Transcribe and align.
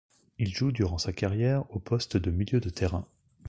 Il 0.39 0.51
joue 0.51 0.71
durant 0.71 0.97
sa 0.97 1.13
carrière 1.13 1.63
au 1.75 1.77
poste 1.77 2.17
de 2.17 2.31
milieu 2.31 2.59
de 2.59 2.71
terrain. 2.71 3.05